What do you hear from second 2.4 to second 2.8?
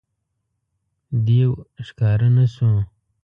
شو.